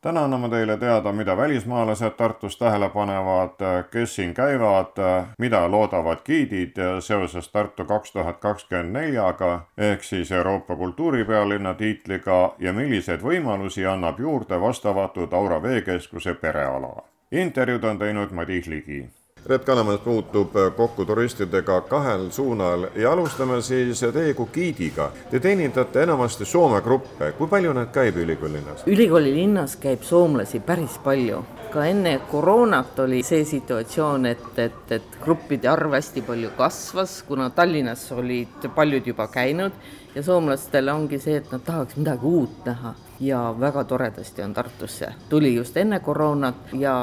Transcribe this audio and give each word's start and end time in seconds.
täna 0.00 0.24
anname 0.24 0.48
teile 0.48 0.76
teada, 0.76 1.12
mida 1.12 1.36
välismaalased 1.36 2.10
Tartus 2.16 2.58
tähele 2.58 2.88
panevad, 2.88 3.60
kes 3.90 4.14
siin 4.16 4.34
käivad, 4.34 4.96
mida 5.38 5.70
loodavad 5.70 6.24
giidid 6.24 6.80
seoses 7.00 7.48
Tartu 7.48 7.84
kaks 7.84 8.12
tuhat 8.12 8.40
kakskümmend 8.40 8.92
neljaga 8.92 9.60
ehk 9.78 10.02
siis 10.02 10.32
Euroopa 10.32 10.76
kultuuripealinna 10.76 11.74
tiitliga 11.74 12.54
ja 12.58 12.72
milliseid 12.72 13.20
võimalusi 13.20 13.86
annab 13.86 14.20
juurde 14.20 14.60
vastavatud 14.60 15.32
Aura 15.32 15.62
veekeskuse 15.62 16.34
pereala. 16.34 17.02
intervjuud 17.32 17.84
on 17.84 17.98
teinud 17.98 18.30
Madis 18.32 18.66
Ligi 18.66 19.19
Red 19.46 19.58
Kanamäes 19.64 20.00
puutub 20.00 20.52
kokku 20.76 21.04
turistidega 21.04 21.80
kahel 21.80 22.30
suunal 22.30 22.86
ja 22.94 23.12
alustame 23.12 23.62
siis 23.62 24.00
teie 24.12 24.34
kui 24.34 24.48
giidiga. 24.52 25.10
Te 25.30 25.40
teenindate 25.40 26.02
enamasti 26.02 26.44
Soome 26.44 26.82
gruppe, 26.84 27.32
kui 27.38 27.48
palju 27.48 27.72
neid 27.72 27.88
käib 27.94 28.20
ülikooli 28.20 28.58
linnas? 28.58 28.84
ülikooli 28.86 29.32
linnas 29.34 29.76
käib 29.80 30.02
soomlasi 30.02 30.60
päris 30.60 30.98
palju. 31.04 31.44
ka 31.70 31.84
enne 31.86 32.20
koroonat 32.30 32.98
oli 32.98 33.22
see 33.22 33.44
situatsioon, 33.46 34.26
et, 34.26 34.58
et, 34.58 34.92
et 34.92 35.18
gruppide 35.22 35.68
arv 35.70 35.92
hästi 35.94 36.22
palju 36.26 36.50
kasvas, 36.56 37.22
kuna 37.22 37.50
Tallinnas 37.50 38.12
olid 38.12 38.66
paljud 38.74 39.06
juba 39.06 39.28
käinud 39.30 39.72
ja 40.14 40.22
soomlastel 40.22 40.88
ongi 40.88 41.18
see, 41.18 41.36
et 41.36 41.52
nad 41.52 41.62
tahaks 41.64 41.96
midagi 41.96 42.26
uut 42.26 42.64
näha 42.66 42.94
ja 43.20 43.54
väga 43.60 43.84
toredasti 43.84 44.42
on 44.42 44.54
Tartusse. 44.54 45.08
tuli 45.28 45.54
just 45.54 45.76
enne 45.76 46.00
koroonat 46.00 46.54
ja 46.72 46.94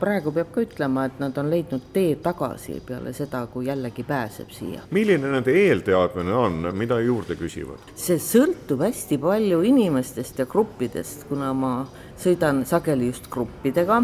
praegu 0.00 0.32
peab 0.32 0.50
ka 0.52 0.64
ütlema, 0.64 1.04
et 1.04 1.18
nad 1.20 1.36
on 1.38 1.50
leidnud 1.50 1.90
tee 1.92 2.16
tagasi 2.22 2.80
peale 2.86 3.12
seda, 3.12 3.46
kui 3.46 3.66
jällegi 3.66 4.02
pääseb 4.04 4.50
siia. 4.50 4.80
milline 4.90 5.28
nende 5.32 5.52
eelteadmine 5.52 6.34
on, 6.34 6.70
mida 6.72 7.00
juurde 7.00 7.36
küsivad? 7.36 7.92
see 7.94 8.18
sõltub 8.18 8.82
hästi 8.86 9.18
palju 9.18 9.60
inimestest 9.62 10.38
ja 10.38 10.46
gruppidest, 10.46 11.28
kuna 11.28 11.52
ma 11.52 11.72
sõidan 12.18 12.64
sageli 12.66 13.12
just 13.12 13.28
gruppidega, 13.30 14.02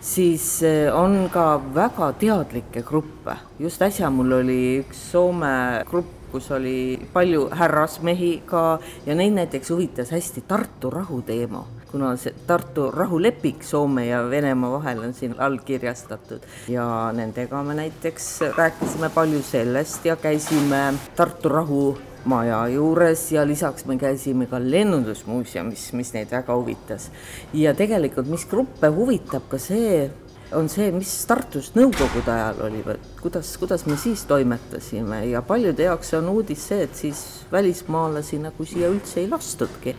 siis 0.00 0.62
eh, 0.62 0.92
on 0.94 1.30
ka 1.32 1.56
väga 1.74 2.12
teadlikke 2.20 2.82
gruppe. 2.82 3.36
just 3.58 3.82
äsja 3.82 4.10
mul 4.10 4.32
oli 4.42 4.60
üks 4.84 5.00
Soome 5.10 5.82
grupp, 5.88 6.25
kus 6.36 6.50
oli 6.52 7.00
palju 7.12 7.48
härrasmehi 7.56 8.42
ka 8.46 8.78
ja 9.06 9.14
neid 9.16 9.32
näiteks 9.38 9.70
huvitas 9.72 10.10
hästi 10.12 10.42
Tartu 10.48 10.90
rahu 10.92 11.22
teema, 11.24 11.62
kuna 11.88 12.10
see 12.20 12.34
Tartu 12.46 12.90
rahuleping 12.92 13.62
Soome 13.64 14.04
ja 14.10 14.20
Venemaa 14.30 14.74
vahel 14.74 15.00
on 15.06 15.14
siin 15.16 15.32
allkirjastatud 15.38 16.44
ja 16.68 16.84
nendega 17.16 17.62
me 17.64 17.78
näiteks 17.78 18.28
rääkisime 18.56 19.08
palju 19.14 19.40
sellest 19.42 20.04
ja 20.04 20.16
käisime 20.16 20.82
Tartu 21.16 21.48
rahu 21.48 21.80
maja 22.24 22.60
juures 22.68 23.30
ja 23.32 23.46
lisaks 23.46 23.86
me 23.88 23.96
käisime 23.96 24.46
ka 24.50 24.60
lennundusmuuseumis, 24.60 25.88
mis 25.96 26.12
neid 26.12 26.30
väga 26.36 26.52
huvitas. 26.52 27.10
ja 27.54 27.72
tegelikult, 27.74 28.28
mis 28.28 28.44
gruppe 28.50 28.92
huvitab 28.92 29.48
ka 29.48 29.58
see, 29.62 30.10
on 30.52 30.68
see, 30.70 30.90
mis 30.94 31.10
Tartus 31.26 31.72
nõukogude 31.74 32.30
ajal 32.30 32.60
oli, 32.68 32.82
kuidas, 33.20 33.50
kuidas 33.58 33.86
me 33.86 33.96
siis 33.98 34.24
toimetasime 34.30 35.24
ja 35.30 35.42
paljude 35.42 35.88
jaoks 35.88 36.14
on 36.18 36.28
uudis 36.30 36.68
see, 36.68 36.84
et 36.86 36.94
siis 36.94 37.22
välismaalasi 37.52 38.38
nagu 38.44 38.66
siia 38.66 38.90
üldse 38.92 39.20
ei 39.20 39.30
lastudki. 39.30 39.96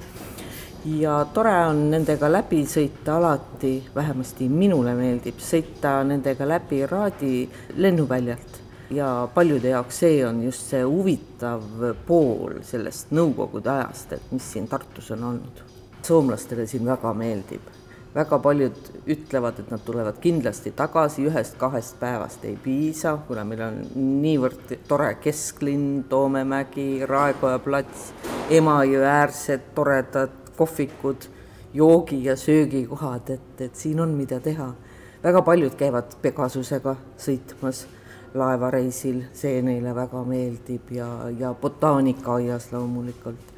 ja 0.86 1.25
tore 1.34 1.56
on 1.68 1.90
nendega 1.92 2.30
läbi 2.31 2.62
sõita 2.66 3.18
alati, 3.18 3.90
vähemasti 3.95 4.48
minule 4.50 4.94
meeldib 4.95 5.42
sõita 5.44 6.00
nendega 6.08 6.48
läbi 6.48 6.86
Raadi 6.88 7.50
lennuväljalt 7.75 8.62
ja 8.90 9.28
paljude 9.34 9.70
jaoks 9.70 10.00
see 10.00 10.22
on 10.25 10.44
just 10.46 10.69
see 10.72 10.84
huvitav 10.84 11.64
pool 12.08 12.62
sellest 12.64 13.12
nõukogude 13.12 13.74
ajast, 13.74 14.14
et 14.14 14.31
mis 14.31 14.53
siin 14.53 14.68
Tartus 14.68 15.12
on 15.12 15.24
olnud. 15.24 15.66
soomlastele 16.08 16.68
siin 16.68 16.85
väga 16.85 17.14
meeldib 17.14 17.77
väga 18.17 18.39
paljud 18.41 18.78
ütlevad, 19.07 19.59
et 19.61 19.72
nad 19.72 19.81
tulevad 19.85 20.17
kindlasti 20.22 20.72
tagasi, 20.75 21.28
ühest-kahest 21.29 22.00
päevast 22.00 22.45
ei 22.50 22.55
piisa, 22.63 23.17
kuna 23.28 23.44
meil 23.45 23.61
on 23.61 23.78
niivõrd 24.23 24.73
tore 24.89 25.11
kesklinn, 25.22 26.05
Toomemägi, 26.09 27.05
Raekoja 27.05 27.59
plats, 27.61 28.11
Emajõe 28.50 29.05
äärsed 29.05 29.69
toredad 29.75 30.33
kohvikud, 30.57 31.28
joogi- 31.73 32.23
ja 32.23 32.35
söögikohad, 32.35 33.29
et, 33.29 33.61
et 33.61 33.75
siin 33.75 34.00
on, 34.01 34.16
mida 34.17 34.39
teha. 34.39 34.73
väga 35.23 35.41
paljud 35.41 35.75
käivad 35.75 36.16
Pegasusega 36.22 36.95
sõitmas 37.17 37.85
laevareisil, 38.34 39.22
see 39.34 39.61
neile 39.61 39.94
väga 39.95 40.23
meeldib 40.23 40.91
ja, 40.91 41.09
ja 41.39 41.53
botaanikaaias 41.53 42.72
loomulikult. 42.72 43.53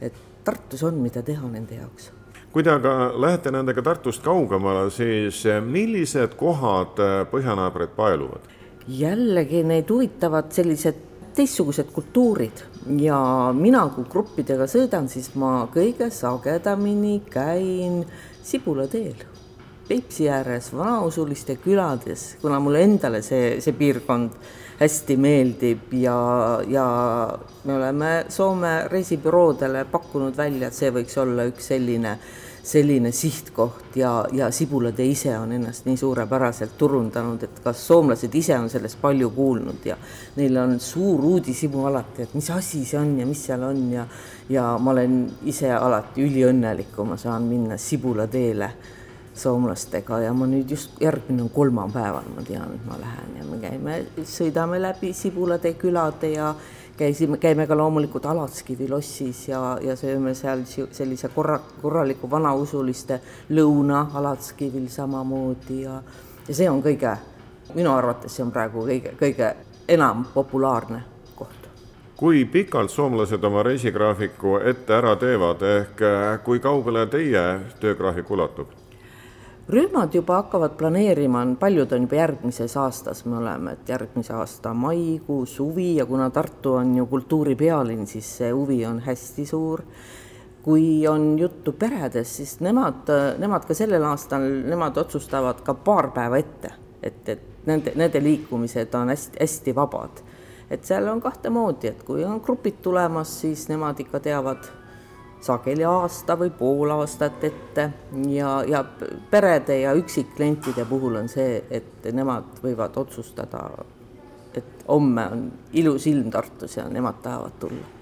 et 0.00 0.14
Tartus 0.44 0.82
on, 0.82 0.94
mida 0.94 1.22
teha 1.22 1.48
nende 1.48 1.74
jaoks 1.74 2.17
kui 2.52 2.64
te 2.64 2.70
aga 2.72 3.12
lähete 3.20 3.52
nendega 3.54 3.82
Tartust 3.82 4.22
kaugemale, 4.24 4.88
siis 4.90 5.42
millised 5.64 6.36
kohad 6.38 7.00
põhjanaabrid 7.32 7.96
paeluvad? 7.96 8.54
jällegi 8.88 9.60
neid 9.68 9.90
huvitavad 9.92 10.48
sellised 10.56 11.02
teistsugused 11.36 11.90
kultuurid 11.92 12.62
ja 12.98 13.18
mina, 13.54 13.84
kui 13.94 14.06
gruppidega 14.10 14.66
sõidan, 14.70 15.06
siis 15.12 15.34
ma 15.38 15.68
kõige 15.74 16.08
sagedamini 16.14 17.20
käin 17.30 18.00
Sibula 18.48 18.88
teel, 18.88 19.18
Peipsi 19.88 20.26
ääres, 20.28 20.66
vanausuliste 20.76 21.54
külades, 21.64 22.34
kuna 22.42 22.58
mulle 22.60 22.82
endale 22.84 23.22
see, 23.24 23.54
see 23.64 23.72
piirkond 23.72 24.34
hästi 24.78 25.16
meeldib 25.16 25.94
ja, 25.96 26.16
ja 26.68 26.84
me 27.64 27.76
oleme 27.76 28.10
Soome 28.28 28.82
reisibüroodele 28.92 29.86
pakkunud 29.88 30.36
välja, 30.36 30.68
et 30.68 30.76
see 30.76 30.92
võiks 30.92 31.16
olla 31.18 31.46
üks 31.48 31.70
selline, 31.72 32.12
selline 32.68 33.14
sihtkoht 33.16 33.96
ja, 33.96 34.12
ja 34.36 34.50
Sibulatee 34.52 35.08
ise 35.14 35.32
on 35.38 35.56
ennast 35.56 35.88
nii 35.88 35.96
suurepäraselt 35.96 36.76
turundanud, 36.78 37.48
et 37.48 37.64
kas 37.64 37.80
soomlased 37.88 38.36
ise 38.36 38.58
on 38.60 38.68
sellest 38.68 39.00
palju 39.00 39.32
kuulnud 39.34 39.88
ja 39.88 39.96
neil 40.36 40.60
on 40.60 40.76
suur 40.84 41.24
uudishimu 41.32 41.88
alati, 41.88 42.28
et 42.28 42.36
mis 42.36 42.50
asi 42.52 42.84
see 42.84 43.00
on 43.00 43.16
ja 43.22 43.26
mis 43.26 43.46
seal 43.48 43.64
on 43.72 43.82
ja 43.96 44.04
ja 44.52 44.68
ma 44.78 44.92
olen 44.92 45.18
ise 45.48 45.72
alati 45.72 46.28
üliõnnelik, 46.28 46.92
kui 46.92 47.08
ma 47.08 47.16
saan 47.16 47.48
minna 47.48 47.80
Sibulateele 47.80 48.72
soomlastega 49.38 50.20
ja 50.24 50.32
ma 50.34 50.46
nüüd 50.46 50.70
just 50.70 51.00
järgmine 51.00 51.48
kolmapäeval, 51.54 52.26
ma 52.34 52.44
tean, 52.46 52.74
et 52.74 52.86
ma 52.88 52.98
lähen 53.00 53.36
ja 53.38 53.46
me 53.48 53.58
käime, 53.62 53.98
sõidame 54.26 54.80
läbi 54.82 55.12
Sibulade 55.14 55.72
külade 55.80 56.32
ja 56.34 56.52
käisime, 56.98 57.38
käime 57.38 57.66
ka 57.66 57.76
loomulikult 57.78 58.26
Alatskivi 58.26 58.88
lossis 58.90 59.46
ja, 59.48 59.60
ja 59.82 59.96
sööme 59.96 60.34
seal 60.34 60.64
sellise 60.68 61.30
korra, 61.34 61.60
korraliku 61.82 62.30
vanausuliste 62.30 63.20
lõuna 63.50 64.08
Alatskivil 64.18 64.88
samamoodi 64.92 65.82
ja, 65.84 66.00
ja 66.48 66.54
see 66.54 66.70
on 66.70 66.82
kõige, 66.82 67.14
minu 67.74 67.94
arvates 67.94 68.34
see 68.34 68.46
on 68.46 68.52
praegu 68.54 68.86
kõige, 68.88 69.14
kõige 69.20 69.54
enam 69.88 70.26
populaarne 70.34 71.04
kui 72.18 72.44
pikalt 72.50 72.90
soomlased 72.90 73.44
oma 73.46 73.62
reisigraafiku 73.62 74.56
ette 74.66 74.94
ära 74.96 75.12
teevad, 75.16 75.62
ehk 75.62 76.00
kui 76.42 76.58
kaugele 76.58 77.06
teie 77.06 77.44
töögraafik 77.78 78.30
ulatub? 78.34 78.72
Rühmad 79.68 80.14
juba 80.14 80.34
hakkavad 80.42 80.76
planeerima, 80.78 81.42
paljud 81.60 81.92
on 81.92 82.06
juba 82.06 82.16
järgmises 82.16 82.76
aastas, 82.76 83.24
me 83.24 83.36
oleme, 83.36 83.72
et 83.76 83.88
järgmise 83.88 84.32
aasta 84.32 84.72
maikuu, 84.74 85.46
suvi 85.46 85.96
ja 85.96 86.06
kuna 86.06 86.30
Tartu 86.30 86.74
on 86.80 86.96
ju 86.96 87.06
kultuuripealinn, 87.06 88.06
siis 88.06 88.30
see 88.38 88.50
huvi 88.50 88.84
on 88.86 89.00
hästi 89.00 89.46
suur. 89.46 89.82
kui 90.62 91.06
on 91.08 91.38
juttu 91.38 91.72
peredest, 91.72 92.30
siis 92.30 92.58
nemad, 92.60 93.08
nemad 93.38 93.64
ka 93.64 93.74
sellel 93.74 94.02
aastal, 94.04 94.42
nemad 94.68 94.96
otsustavad 95.00 95.62
ka 95.64 95.74
paar 95.74 96.10
päeva 96.12 96.36
ette, 96.36 96.72
et, 97.02 97.28
et 97.28 97.66
nende, 97.66 97.92
nende 97.96 98.20
liikumised 98.22 98.94
on 98.94 99.08
hästi-hästi 99.08 99.74
vabad. 99.74 100.20
et 100.70 100.84
seal 100.84 101.08
on 101.08 101.20
kahte 101.20 101.50
moodi, 101.50 101.88
et 101.88 102.02
kui 102.04 102.24
on 102.24 102.40
grupid 102.44 102.82
tulemas, 102.82 103.40
siis 103.40 103.68
nemad 103.68 104.00
ikka 104.00 104.20
teavad 104.20 104.68
sageli 105.40 105.84
aasta 105.84 106.36
või 106.38 106.50
pool 106.50 106.90
aastat 106.90 107.44
ette. 107.44 107.90
Ja, 108.28 108.62
ja 108.66 108.84
perede 109.30 109.80
ja 109.80 109.92
üksikklientide 109.98 110.84
puhul 110.88 111.20
on 111.20 111.28
see, 111.28 111.62
et 111.70 112.08
nemad 112.12 112.62
võivad 112.64 112.96
otsustada, 112.96 113.68
et 114.54 114.84
homme 114.88 115.28
on 115.32 115.46
ilus 115.72 116.06
ilm 116.06 116.30
Tartus 116.30 116.76
ja 116.76 116.88
nemad 116.88 117.22
tahavad 117.22 117.60
tulla. 117.60 117.94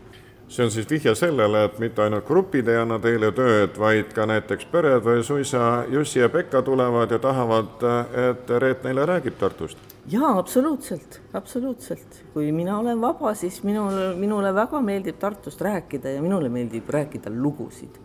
See 0.49 0.63
on 0.63 0.71
siis 0.71 0.87
vihje 0.91 1.15
sellele, 1.19 1.65
et 1.67 1.79
mitte 1.83 2.05
ainult 2.05 2.27
grupid 2.29 2.69
ei 2.71 2.79
anna 2.79 3.01
teile 3.03 3.33
tööd, 3.35 3.75
vaid 3.83 4.13
ka 4.15 4.29
näiteks 4.31 4.69
pered 4.71 5.03
või 5.03 5.25
suisa 5.27 5.85
Jussi 5.91 6.23
ja 6.23 6.29
Pekka 6.31 6.63
tulevad 6.63 7.11
ja 7.11 7.19
tahavad, 7.19 7.83
et 8.31 8.55
Reet 8.63 8.87
neile 8.87 9.09
räägib 9.11 9.41
Tartust 9.43 9.86
jaa, 10.09 10.39
absoluutselt, 10.39 11.21
absoluutselt. 11.33 12.25
kui 12.35 12.53
mina 12.53 12.79
olen 12.79 13.01
vaba, 13.01 13.35
siis 13.35 13.63
minul, 13.63 14.15
minule 14.17 14.55
väga 14.55 14.81
meeldib 14.81 15.19
Tartust 15.19 15.61
rääkida 15.61 16.11
ja 16.11 16.23
minule 16.23 16.49
meeldib 16.49 16.89
rääkida 16.91 17.31
lugusid. 17.31 17.99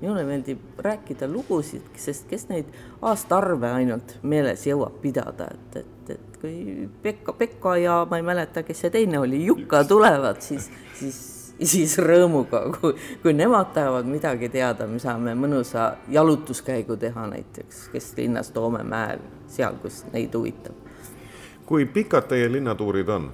minule 0.00 0.24
meeldib 0.24 0.58
rääkida 0.78 1.28
lugusid, 1.28 1.82
sest 1.96 2.28
kes 2.28 2.48
neid 2.48 2.68
aastaarve 3.02 3.68
ainult 3.68 4.16
meeles 4.22 4.64
jõuab 4.66 5.00
pidada, 5.02 5.50
et, 5.50 5.76
et, 5.76 6.10
et 6.16 6.38
kui 6.40 6.88
Pekka, 7.02 7.32
Pekka 7.32 7.76
ja 7.76 8.06
ma 8.10 8.16
ei 8.16 8.24
mäleta, 8.24 8.62
kes 8.62 8.80
see 8.80 8.90
teine 8.90 9.18
oli, 9.20 9.44
Jukka 9.44 9.84
tulevad, 9.84 10.40
siis, 10.40 10.70
siis, 10.96 11.20
siis 11.60 11.98
rõõmuga, 12.00 12.62
kui, 12.80 12.94
kui 13.22 13.36
nemad 13.36 13.74
tahavad 13.76 14.08
midagi 14.08 14.48
teada, 14.48 14.88
me 14.88 14.98
saame 14.98 15.36
mõnusa 15.36 15.94
jalutuskäigu 16.08 16.96
teha 16.96 17.26
näiteks 17.34 17.88
kesklinnas 17.92 18.54
Toome 18.56 18.84
mäel, 18.84 19.20
seal, 19.52 19.76
kus 19.84 20.04
neid 20.14 20.32
huvitab. 20.36 20.89
Kui 21.70 21.86
pikad 21.86 22.26
teie 22.26 22.48
linnatuurid 22.50 23.08
on? 23.14 23.28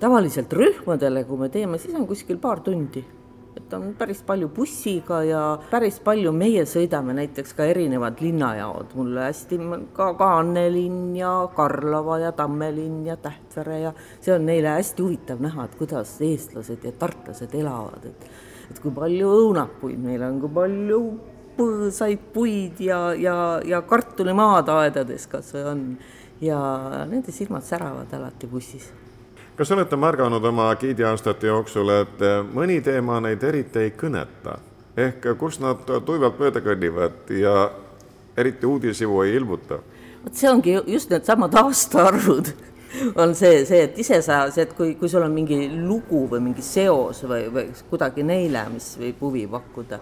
tavaliselt 0.00 0.52
rühmadele, 0.56 1.26
kui 1.28 1.38
me 1.38 1.48
teeme, 1.52 1.78
siis 1.78 1.94
on 1.94 2.06
kuskil 2.08 2.40
paar 2.42 2.58
tundi. 2.64 3.04
Et 3.52 3.74
on 3.76 3.90
päris 3.94 4.22
palju 4.24 4.48
bussiga 4.50 5.18
ja 5.28 5.40
päris 5.70 5.98
palju 6.02 6.32
meie 6.32 6.64
sõidame 6.66 7.12
näiteks 7.18 7.52
ka 7.54 7.66
erinevad 7.68 8.22
linnajaod, 8.24 8.94
mulle 8.96 9.26
hästi 9.28 9.58
ka 9.92 10.08
Kaane 10.18 10.64
linn 10.72 11.12
ja 11.18 11.34
Karlova 11.54 12.16
ja 12.22 12.32
Tamme 12.32 12.70
linn 12.72 13.04
ja 13.06 13.18
Tähtvere 13.20 13.78
ja 13.82 13.92
see 14.24 14.32
on 14.34 14.48
neile 14.48 14.72
hästi 14.72 15.04
huvitav 15.04 15.44
näha, 15.44 15.68
et 15.68 15.76
kuidas 15.76 16.16
eestlased 16.24 16.88
ja 16.88 16.94
tartlased 16.96 17.54
elavad, 17.60 18.08
et 18.08 18.26
et 18.72 18.80
kui 18.80 18.94
palju 18.96 19.28
õunapuid 19.36 20.00
meil 20.00 20.24
on, 20.24 20.40
kui 20.40 20.54
palju 20.56 21.02
põõsaid 21.58 22.24
puid 22.32 22.80
ja, 22.80 23.02
ja, 23.12 23.36
ja 23.68 23.82
kartulimaad 23.84 24.72
aedades 24.72 25.28
kas 25.28 25.52
või 25.52 25.68
on 25.74 25.86
ja 26.42 26.58
nende 27.06 27.32
silmad 27.32 27.64
säravad 27.66 28.12
alati 28.18 28.50
bussis 28.50 28.90
kas 29.56 29.70
olete 29.70 29.96
märganud 29.96 30.44
oma 30.44 30.72
giidiaastate 30.80 31.46
jooksul, 31.46 31.90
et 32.02 32.22
mõni 32.54 32.80
teema 32.82 33.20
neid 33.20 33.42
eriti 33.44 33.86
ei 33.86 33.94
kõneta? 33.96 34.58
ehk 34.96 35.30
kus 35.40 35.60
nad 35.60 35.86
tuimalt 36.04 36.40
mööda 36.40 36.60
kõnnivad 36.60 37.30
ja 37.32 37.70
eriti 38.36 38.66
uudishimu 38.66 39.22
ei 39.22 39.36
ilmuta? 39.36 39.78
vot 40.24 40.34
see 40.34 40.50
ongi 40.50 40.76
just 40.86 41.10
needsamad 41.12 41.54
aastaarvud 41.62 42.52
on 43.16 43.34
see, 43.34 43.62
see, 43.68 43.84
et 43.86 43.98
ise 43.98 44.20
sa, 44.24 44.42
see, 44.52 44.66
et 44.66 44.74
kui, 44.76 44.94
kui 45.00 45.08
sul 45.08 45.24
on 45.24 45.32
mingi 45.32 45.64
lugu 45.72 46.26
või 46.28 46.42
mingi 46.48 46.64
seos 46.64 47.22
või, 47.24 47.46
või 47.54 47.70
kuidagi 47.88 48.24
neile, 48.26 48.66
mis 48.72 48.90
võib 49.00 49.22
huvi 49.24 49.46
pakkuda, 49.48 50.00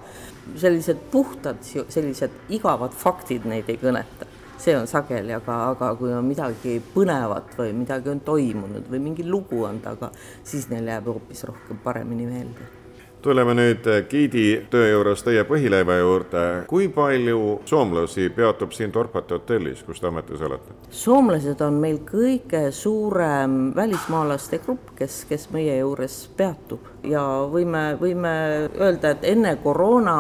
sellised 0.59 1.07
puhtad, 1.13 1.63
sellised 1.63 2.55
igavad 2.57 2.97
faktid 2.99 3.47
neid 3.51 3.71
ei 3.71 3.79
kõneta 3.83 4.27
see 4.61 4.77
on 4.77 4.87
sageli, 4.91 5.33
aga, 5.37 5.57
aga 5.71 5.95
kui 5.97 6.13
on 6.13 6.27
midagi 6.29 6.77
põnevat 6.95 7.57
või 7.59 7.73
midagi 7.83 8.13
on 8.13 8.21
toimunud 8.27 8.91
või 8.93 9.01
mingi 9.09 9.25
lugu 9.25 9.65
on 9.69 9.81
taga, 9.85 10.13
siis 10.45 10.69
neil 10.73 10.93
jääb 10.93 11.09
hoopis 11.15 11.47
rohkem 11.49 11.81
paremini 11.85 12.29
meelde 12.29 12.80
tuleme 13.23 13.55
nüüd 13.55 13.87
giidi 14.11 14.45
töö 14.71 14.89
juures 14.91 15.23
teie 15.25 15.45
põhileiva 15.49 15.97
juurde. 15.99 16.45
kui 16.69 16.89
palju 16.89 17.61
soomlasi 17.65 18.29
peatub 18.37 18.73
siin 18.73 18.93
Dorpati 18.95 19.35
hotellis, 19.35 19.83
kus 19.83 20.01
te 20.01 20.09
ametis 20.09 20.41
olete? 20.41 20.77
soomlased 20.91 21.61
on 21.61 21.81
meil 21.83 22.01
kõige 22.07 22.71
suurem 22.73 23.73
välismaalaste 23.77 24.61
grupp, 24.65 24.95
kes, 24.99 25.25
kes 25.29 25.49
meie 25.55 25.79
juures 25.79 26.17
peatub 26.37 26.87
ja 27.05 27.25
võime, 27.53 27.85
võime 28.01 28.35
öelda, 28.81 29.15
et 29.15 29.27
enne 29.33 29.57
koroona 29.63 30.17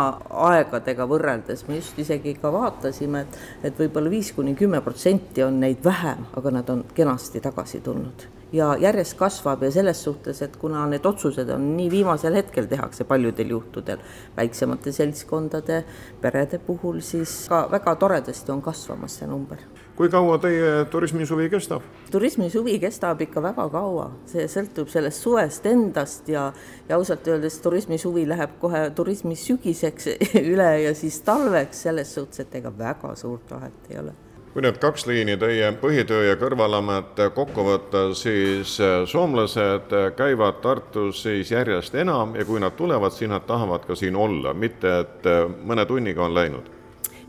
aegadega 0.51 1.07
võrreldes 1.09 1.67
me 1.69 1.81
just 1.81 1.99
isegi 1.99 2.35
ka 2.41 2.53
vaatasime, 2.53 3.25
et, 3.25 3.41
et 3.71 3.81
võib-olla 3.81 4.13
viis 4.13 4.33
kuni 4.37 4.55
kümme 4.59 4.83
protsenti 4.85 5.45
on 5.47 5.61
neid 5.61 5.85
vähem, 5.85 6.29
aga 6.37 6.59
nad 6.61 6.71
on 6.71 6.85
kenasti 6.95 7.41
tagasi 7.41 7.81
tulnud 7.85 8.40
ja 8.53 8.77
järjest 8.81 9.17
kasvab 9.19 9.63
ja 9.63 9.71
selles 9.71 10.03
suhtes, 10.05 10.43
et 10.43 10.57
kuna 10.57 10.85
need 10.91 11.07
otsused 11.07 11.49
on 11.55 11.67
nii 11.77 11.91
viimasel 11.91 12.35
hetkel 12.35 12.67
tehakse 12.71 13.05
paljudel 13.05 13.55
juhtudel 13.55 14.01
väiksemate 14.37 14.93
seltskondade, 14.93 15.85
perede 16.21 16.59
puhul, 16.59 17.01
siis 17.05 17.47
ka 17.49 17.67
väga 17.71 17.95
toredasti 18.01 18.53
on 18.53 18.63
kasvamas 18.63 19.21
see 19.21 19.29
number. 19.29 19.59
kui 19.97 20.09
kaua 20.09 20.39
teie 20.41 20.85
turismisuvi 20.91 21.51
kestab? 21.51 21.83
turismisuvi 22.11 22.79
kestab 22.81 23.21
ikka 23.21 23.43
väga 23.43 23.69
kaua, 23.69 24.11
see 24.27 24.47
sõltub 24.49 24.89
sellest 24.89 25.23
suvest 25.23 25.67
endast 25.67 26.29
ja, 26.29 26.51
ja 26.89 26.97
ausalt 26.97 27.29
öeldes 27.29 27.61
turismisuvi 27.61 28.27
läheb 28.29 28.57
kohe 28.61 28.89
turismisügiseks 28.97 30.11
üle 30.55 30.73
ja 30.87 30.95
siis 30.95 31.21
talveks, 31.27 31.85
selles 31.87 32.15
suhtes, 32.15 32.47
et 32.47 32.59
ega 32.63 32.73
väga 32.79 33.15
suurt 33.15 33.51
vahet 33.51 33.91
ei 33.91 34.03
ole 34.03 34.17
kui 34.53 34.65
need 34.65 34.81
kaks 34.83 35.07
liini, 35.07 35.37
teie 35.39 35.69
põhitöö 35.79 36.25
ja 36.27 36.35
kõrvalamet 36.39 37.21
kokku 37.37 37.63
võtta, 37.67 38.09
siis 38.19 38.75
äh, 38.83 39.05
soomlased 39.07 39.95
käivad 40.19 40.59
Tartus 40.65 41.23
siis 41.23 41.53
järjest 41.55 41.95
enam 41.95 42.35
ja 42.39 42.45
kui 42.49 42.63
nad 42.63 42.75
tulevad, 42.79 43.15
siis 43.15 43.31
nad 43.31 43.47
tahavad 43.47 43.87
ka 43.87 43.95
siin 43.99 44.19
olla, 44.19 44.55
mitte 44.55 44.97
et 45.05 45.31
äh, 45.31 45.47
mõne 45.47 45.87
tunniga 45.87 46.27
on 46.27 46.35
läinud. 46.35 46.77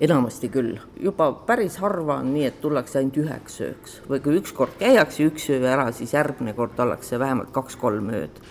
Enamasti 0.01 0.49
küll, 0.49 0.79
juba 0.97 1.27
päris 1.45 1.77
harva 1.77 2.17
on 2.23 2.33
nii, 2.33 2.47
et 2.49 2.57
tullakse 2.61 2.97
ainult 2.97 3.19
üheks 3.21 3.61
ööks. 3.61 3.99
Või 4.09 4.17
kui 4.25 4.39
ükskord 4.39 4.73
käiakse 4.79 5.27
üks 5.29 5.45
öö 5.53 5.61
ära, 5.69 5.91
siis 5.93 6.15
järgmine 6.17 6.55
kord 6.57 6.79
ollakse 6.81 7.21
vähemalt 7.21 7.53
kaks-kolm 7.53 8.09
ööd. 8.17 8.41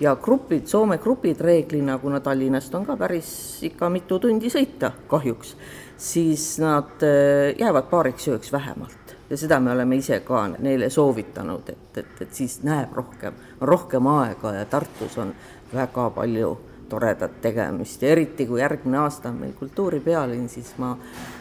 ja 0.00 0.16
grupid, 0.16 0.66
Soome 0.66 0.98
grupid 0.98 1.40
reeglina, 1.40 1.98
kuna 1.98 2.20
Tallinnast 2.20 2.74
on 2.74 2.86
ka 2.86 2.96
päris 2.96 3.62
ikka 3.62 3.90
mitu 3.90 4.18
tundi 4.18 4.50
sõita 4.50 4.92
kahjuks 5.10 5.56
siis 6.02 6.58
nad 6.58 7.02
äh, 7.06 7.54
jäävad 7.58 7.86
paariks 7.90 8.28
ööks 8.28 8.52
vähemalt. 8.52 9.16
Ja 9.30 9.36
seda 9.38 9.60
me 9.60 9.70
oleme 9.72 9.96
ise 9.96 10.18
ka 10.26 10.42
neile 10.58 10.90
soovitanud, 10.90 11.68
et, 11.68 11.98
et, 11.98 12.18
et 12.20 12.34
siis 12.34 12.58
näeb 12.66 12.92
rohkem, 12.92 13.38
rohkem 13.60 14.06
aega 14.10 14.52
ja 14.58 14.64
Tartus 14.68 15.16
on 15.18 15.30
väga 15.72 16.10
palju 16.10 16.50
toredat 16.92 17.40
tegemist 17.40 18.02
ja 18.02 18.12
eriti, 18.12 18.46
kui 18.46 18.60
järgmine 18.60 18.98
aasta 19.00 19.30
on 19.32 19.38
meil 19.40 19.52
kultuuripealinn, 19.56 20.48
siis 20.52 20.74
ma 20.78 20.90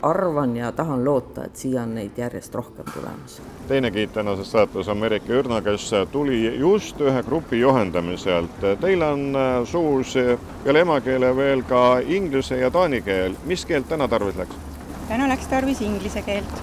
arvan 0.08 0.56
ja 0.56 0.72
tahan 0.72 1.04
loota, 1.06 1.46
et 1.50 1.60
siia 1.60 1.84
on 1.84 1.96
neid 1.98 2.18
järjest 2.18 2.56
rohkem 2.56 2.88
tulemas. 2.94 3.42
teine 3.68 3.92
giid 3.92 4.14
tänases 4.16 4.52
saates 4.52 4.88
on 4.88 4.98
Merike 4.98 5.34
Ürna, 5.42 5.62
kes 5.62 5.92
tuli 6.12 6.40
just 6.60 7.02
ühe 7.02 7.24
grupi 7.24 7.60
juhendamiselt. 7.60 8.64
Teil 8.80 9.02
on 9.02 9.36
äh, 9.36 9.68
suus 9.68 10.16
peale 10.64 10.86
emakeele 10.88 11.36
veel 11.36 11.64
ka 11.68 11.86
inglise 12.00 12.58
ja 12.58 12.72
taani 12.72 13.02
keel. 13.02 13.36
mis 13.46 13.66
keelt 13.66 13.90
täna 13.90 14.08
tarvis 14.08 14.38
läks? 14.40 14.56
täna 15.08 15.28
läks 15.28 15.48
tarvis 15.48 15.82
inglise 15.82 16.22
keelt. 16.22 16.62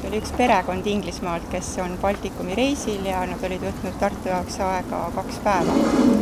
see 0.00 0.10
oli 0.10 0.20
üks 0.22 0.34
perekond 0.38 0.86
Inglismaalt, 0.86 1.50
kes 1.50 1.78
on 1.82 1.98
Baltikumi 2.02 2.54
reisil 2.58 3.06
ja 3.06 3.26
nad 3.26 3.42
olid 3.50 3.66
võtnud 3.66 3.98
Tartu 3.98 4.30
jaoks 4.30 4.60
aega 4.60 5.08
kaks 5.18 5.42
päeva 5.46 6.21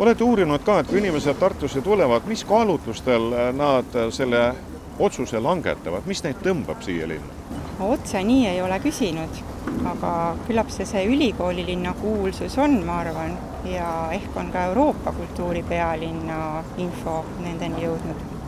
olete 0.00 0.24
uurinud 0.24 0.64
ka, 0.64 0.80
et 0.80 0.88
kui 0.88 0.98
inimesed 0.98 1.36
Tartusse 1.40 1.82
tulevad, 1.84 2.24
mis 2.26 2.44
kaalutlustel 2.48 3.30
nad 3.56 3.96
selle 4.16 4.42
otsuse 4.98 5.40
langetavad, 5.40 6.08
mis 6.08 6.24
neid 6.24 6.40
tõmbab 6.44 6.80
siia 6.84 7.08
linna? 7.08 7.36
otse 7.80 8.20
nii 8.24 8.46
ei 8.50 8.58
ole 8.60 8.76
küsinud, 8.84 9.38
aga 9.88 10.10
küllap 10.44 10.68
see, 10.72 10.84
see 10.88 11.06
ülikoolilinna 11.08 11.94
kuulsus 12.00 12.58
on, 12.60 12.76
ma 12.84 12.98
arvan, 13.04 13.38
ja 13.64 13.88
ehk 14.12 14.36
on 14.36 14.50
ka 14.52 14.66
Euroopa 14.68 15.14
kultuuripealinna 15.16 16.42
info 16.84 17.22
nendeni 17.40 17.86
jõudnud 17.86 18.39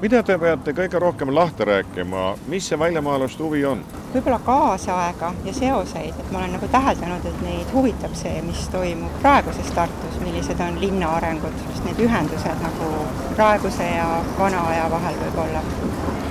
mida 0.00 0.20
te 0.22 0.34
peate 0.38 0.74
kõige 0.76 0.98
rohkem 1.00 1.30
lahti 1.34 1.64
rääkima, 1.64 2.24
mis 2.52 2.66
see 2.68 2.78
väljamaalaste 2.78 3.42
huvi 3.42 3.62
on? 3.64 3.84
võib-olla 4.12 4.38
kaasaega 4.44 5.32
ja 5.44 5.52
seoseid, 5.56 6.18
et 6.20 6.32
ma 6.32 6.38
olen 6.40 6.52
nagu 6.56 6.68
täheldanud, 6.72 7.24
et 7.28 7.40
neid 7.44 7.72
huvitab 7.74 8.14
see, 8.16 8.34
mis 8.44 8.66
toimub 8.72 9.16
praeguses 9.22 9.70
Tartus, 9.76 10.18
millised 10.24 10.60
on 10.64 10.78
linna 10.80 11.10
arengud, 11.18 11.56
just 11.68 11.84
need 11.88 12.00
ühendused 12.04 12.62
nagu 12.64 12.90
praeguse 13.36 13.88
ja 13.88 14.06
vana 14.38 14.62
aja 14.72 14.90
vahel 14.92 15.18
võib-olla. 15.24 15.64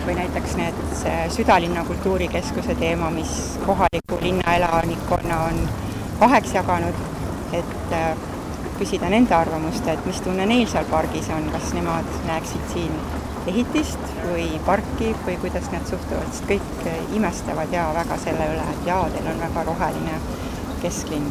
või 0.06 0.14
näiteks 0.20 0.56
need, 0.58 0.82
see 0.94 1.30
südalinna 1.34 1.82
kultuurikeskuse 1.86 2.76
teema, 2.78 3.10
mis 3.10 3.58
kohaliku 3.66 4.20
linnaelanikkonna 4.22 5.40
on 5.48 5.62
kaheks 6.20 6.54
jaganud, 6.54 7.00
et 7.54 7.94
äh, 7.98 8.12
küsida 8.78 9.10
nende 9.10 9.34
arvamust, 9.36 9.88
et 9.88 10.06
mis 10.06 10.22
tunne 10.22 10.46
neil 10.46 10.68
seal 10.70 10.86
pargis 10.92 11.30
on, 11.34 11.50
kas 11.52 11.74
nemad 11.74 12.12
näeksid 12.28 12.74
siin 12.74 12.94
ehitist 13.48 14.00
või 14.26 14.48
parki 14.66 15.12
või 15.26 15.38
kuidas 15.42 15.70
nad 15.74 15.86
suhtuvad, 15.90 16.30
sest 16.32 16.48
kõik 16.50 16.88
imestavad 17.18 17.74
ja 17.74 17.90
väga 17.96 18.18
selle 18.22 18.48
üle, 18.54 18.64
et 18.74 18.88
jaa, 18.90 19.04
teil 19.14 19.28
on 19.34 19.44
väga 19.46 19.66
roheline 19.70 20.18
kesklinn. 20.82 21.30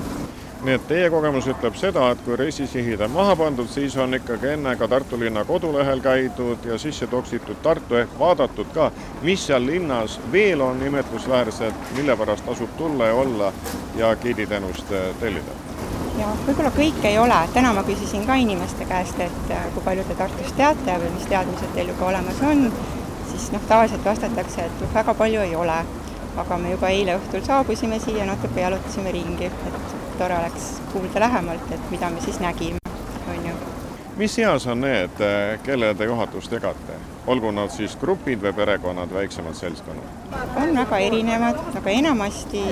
nii 0.64 0.74
et 0.78 0.86
teie 0.88 1.10
kogemus 1.12 1.44
ütleb 1.52 1.74
seda, 1.76 2.06
et 2.14 2.22
kui 2.24 2.38
reisisihid 2.40 3.02
on 3.04 3.10
maha 3.12 3.34
pandud, 3.36 3.68
siis 3.68 3.96
on 4.00 4.16
ikkagi 4.16 4.54
enne 4.54 4.76
ka 4.80 4.88
Tartu 4.88 5.18
linna 5.20 5.44
kodulehel 5.44 6.00
käidud 6.00 6.64
ja 6.64 6.78
sisse 6.78 7.06
toksitud 7.06 7.60
Tartu 7.62 8.00
ehk 8.00 8.16
vaadatud 8.18 8.72
ka, 8.74 8.88
mis 9.22 9.44
seal 9.46 9.66
linnas 9.66 10.16
veel 10.32 10.64
on 10.64 10.82
imetlusväärset, 10.82 11.92
mille 11.98 12.16
pärast 12.16 12.46
tasub 12.46 12.72
tulla 12.78 13.12
ja 13.12 13.14
olla 13.14 13.52
ja 14.00 14.16
giiditeenust 14.16 14.96
tellida 15.20 15.73
ja 16.18 16.30
võib-olla 16.46 16.70
kõike 16.74 17.10
ei 17.10 17.18
ole, 17.18 17.38
täna 17.54 17.72
ma 17.74 17.82
küsisin 17.86 18.26
ka 18.26 18.36
inimeste 18.40 18.86
käest, 18.88 19.20
et 19.20 19.52
äh, 19.54 19.66
kui 19.74 19.84
palju 19.84 20.04
te 20.08 20.16
Tartust 20.18 20.56
teate 20.58 20.98
või 21.02 21.12
mis 21.16 21.28
teadmised 21.30 21.74
teil 21.74 21.90
juba 21.92 22.10
olemas 22.10 22.42
on, 22.50 22.66
siis 23.30 23.50
noh, 23.54 23.62
tavaliselt 23.68 24.04
vastatakse, 24.06 24.68
et 24.68 24.84
väga 24.94 25.14
palju 25.14 25.44
ei 25.44 25.54
ole. 25.56 25.84
aga 26.34 26.56
me 26.58 26.70
juba 26.70 26.88
eile 26.90 27.14
õhtul 27.14 27.44
saabusime 27.46 28.00
siia, 28.02 28.24
natuke 28.26 28.60
jalutasime 28.60 29.12
ringi, 29.14 29.46
et 29.46 29.94
tore 30.18 30.34
oleks 30.34 30.80
kuulda 30.92 31.20
lähemalt, 31.22 31.70
et 31.70 31.90
mida 31.94 32.10
me 32.10 32.20
siis 32.20 32.40
nägime, 32.42 32.78
on 33.30 33.46
ju. 33.46 33.54
mis 34.16 34.38
eas 34.38 34.66
on 34.66 34.80
need, 34.80 35.26
kellele 35.62 35.94
te 35.94 36.10
juhatust 36.10 36.52
jagate? 36.52 37.13
Olgu 37.26 37.50
nad 37.50 37.72
siis 37.72 37.96
grupid 38.00 38.42
või 38.42 38.52
perekonnad, 38.52 39.12
väiksemad 39.12 39.56
seltskonnad? 39.56 40.20
on 40.60 40.76
väga 40.76 40.98
erinevad, 40.98 41.58
aga 41.78 41.90
enamasti 41.90 42.62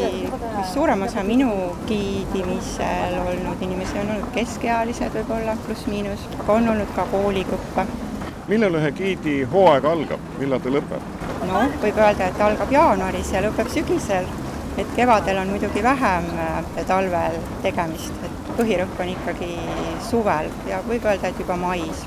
suurem 0.72 1.02
osa 1.02 1.22
minu 1.24 1.50
giidimisel 1.88 3.16
olnud 3.22 3.62
inimesi 3.64 3.98
on 4.02 4.12
olnud 4.16 4.30
keskealised 4.34 5.16
võib-olla, 5.16 5.56
pluss-miinus, 5.66 6.28
aga 6.38 6.52
on 6.52 6.68
olnud 6.74 6.94
ka 6.96 7.06
kooligruppe. 7.10 7.86
millal 8.48 8.76
ühe 8.80 8.92
giidi 8.92 9.36
hooaeg 9.52 9.84
algab, 9.88 10.30
millal 10.38 10.60
ta 10.60 10.76
lõpeb? 10.76 11.10
noh, 11.48 11.76
võib 11.82 11.98
öelda, 12.04 12.28
et 12.28 12.40
algab 12.40 12.72
jaanuaris 12.72 13.32
ja 13.32 13.42
lõpeb 13.46 13.72
sügisel, 13.72 14.28
et 14.78 14.96
kevadel 14.96 15.40
on 15.42 15.54
muidugi 15.56 15.82
vähem 15.82 16.28
äh, 16.38 16.64
talvel 16.86 17.40
tegemist, 17.64 18.24
et 18.24 18.56
põhirõhk 18.58 19.00
on 19.00 19.14
ikkagi 19.16 19.54
suvel 20.10 20.52
ja 20.68 20.84
võib 20.88 21.08
öelda, 21.08 21.32
et 21.32 21.40
juba 21.40 21.56
mais 21.56 22.04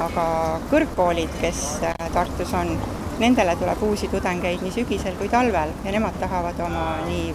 aga 0.00 0.24
kõrgkoolid, 0.70 1.32
kes 1.40 1.62
äh, 1.84 1.94
Tartus 2.14 2.54
on, 2.56 2.74
nendele 3.20 3.54
tuleb 3.60 3.82
uusi 3.84 4.08
tudengeid 4.08 4.64
nii 4.64 4.74
sügisel 4.74 5.16
kui 5.20 5.28
talvel 5.28 5.72
ja 5.84 5.92
nemad 5.92 6.16
tahavad 6.20 6.60
oma 6.64 6.84
nii 7.04 7.34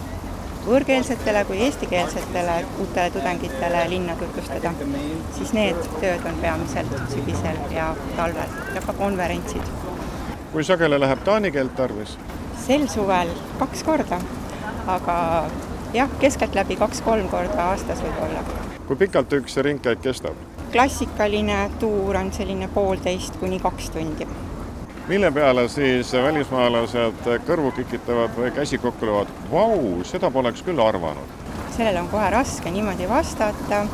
võõrkeelsetele 0.66 1.44
kui 1.46 1.60
eestikeelsetele 1.62 2.56
uutele 2.82 3.10
tudengitele 3.14 3.84
linna 3.90 4.16
tutvustada, 4.18 4.72
siis 5.36 5.52
need 5.54 5.78
tööd 6.00 6.26
on 6.26 6.40
peamiselt 6.42 6.96
sügisel 7.12 7.60
ja 7.74 7.92
talvel 8.16 8.56
ja 8.74 8.82
ka 8.86 8.96
konverentsid. 8.98 9.70
kui 10.52 10.64
sageli 10.64 10.98
läheb 11.00 11.22
taani 11.24 11.52
keelt 11.54 11.76
tarvis? 11.76 12.18
sel 12.66 12.88
suvel 12.90 13.30
kaks 13.62 13.86
korda, 13.86 14.18
aga 14.86 15.16
jah, 15.94 16.10
keskeltläbi 16.18 16.76
kaks-kolm 16.82 17.28
korda 17.28 17.70
aastas 17.70 18.02
võib-olla. 18.02 18.42
kui 18.88 18.96
pikalt 19.06 19.38
üks 19.38 19.56
ringkäik 19.62 20.02
kestab? 20.02 20.55
Klassikaline 20.76 21.70
tuur 21.80 22.16
on 22.16 22.32
selline 22.32 22.68
poolteist 22.68 23.36
kuni 23.36 23.58
kaks 23.60 23.90
tundi. 23.90 24.26
mille 25.08 25.30
peale 25.32 25.68
siis 25.68 26.12
välismaalased 26.12 27.28
kõrvu 27.48 27.70
kikitavad 27.78 28.36
või 28.36 28.50
käsi 28.52 28.78
kokku 28.78 29.06
löövad, 29.08 29.30
vau, 29.52 30.04
seda 30.04 30.30
poleks 30.30 30.60
küll 30.66 30.82
arvanud? 30.84 31.32
sellele 31.76 32.00
on 32.00 32.10
kohe 32.12 32.28
raske 32.30 32.70
niimoodi 32.70 33.08
vastata, 33.08 33.86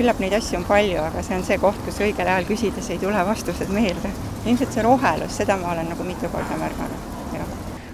küllap 0.00 0.18
neid 0.18 0.34
asju 0.40 0.58
on 0.58 0.66
palju, 0.66 0.98
aga 1.04 1.22
see 1.22 1.38
on 1.38 1.46
see 1.46 1.60
koht, 1.62 1.78
kus 1.86 2.02
õigel 2.02 2.26
ajal 2.26 2.50
küsides 2.50 2.90
ei 2.90 2.98
tule 2.98 3.22
vastused 3.30 3.70
meelde. 3.70 4.10
ilmselt 4.46 4.74
see 4.74 4.82
rohelus, 4.82 5.38
seda 5.38 5.60
ma 5.62 5.76
olen 5.76 5.94
nagu 5.94 6.10
mitu 6.10 6.34
korda 6.34 6.58
märganud, 6.58 7.08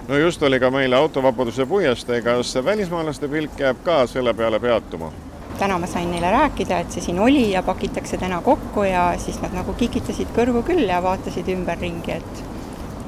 no 0.08 0.25
just 0.25 0.42
oli 0.42 0.61
ka 0.61 0.73
meile 0.73 0.96
autovabaduse 0.96 1.68
puiestee, 1.68 2.23
kas 2.23 2.56
välismaalaste 2.64 3.28
pilk 3.28 3.61
jääb 3.61 3.85
ka 3.85 4.06
selle 4.06 4.35
peale 4.35 4.61
peatuma? 4.61 5.12
Täna 5.58 5.78
ma 5.78 5.86
sain 5.86 6.10
neile 6.10 6.30
rääkida, 6.30 6.78
et 6.78 6.92
see 6.92 7.02
siin 7.02 7.20
oli 7.20 7.50
ja 7.52 7.62
pakitakse 7.62 8.18
täna 8.18 8.40
kokku 8.42 8.82
ja 8.82 9.14
siis 9.18 9.40
nad 9.42 9.54
nagu 9.56 9.72
kikitasid 9.72 10.32
kõrvu 10.36 10.62
küll 10.66 10.88
ja 10.88 11.02
vaatasid 11.02 11.48
ümberringi, 11.52 12.12
et 12.12 12.42